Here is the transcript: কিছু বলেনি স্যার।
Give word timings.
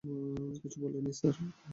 কিছু 0.61 0.77
বলেনি 0.83 1.11
স্যার। 1.13 1.35